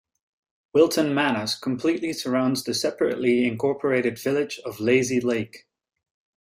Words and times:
Wilton 0.73 1.13
Manors 1.13 1.53
completely 1.53 2.11
surrounds 2.11 2.63
the 2.63 2.73
separately 2.73 3.45
incorporated 3.45 4.17
village 4.17 4.57
of 4.65 4.79
Lazy 4.79 5.19
Lake. 5.21 5.67